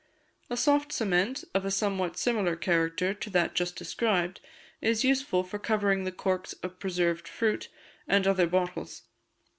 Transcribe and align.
A 0.49 0.57
soft 0.57 0.91
cement, 0.91 1.43
of 1.53 1.63
a 1.63 1.69
somewhat 1.69 2.17
similar 2.17 2.55
character 2.55 3.13
to 3.13 3.29
that 3.29 3.53
just 3.53 3.75
described, 3.75 4.39
is 4.81 5.03
useful 5.03 5.43
for 5.43 5.59
covering 5.59 6.05
the 6.05 6.11
corks 6.11 6.53
of 6.63 6.79
preserved 6.79 7.27
fruit, 7.27 7.67
and 8.07 8.25
other 8.25 8.47
bottles. 8.47 9.03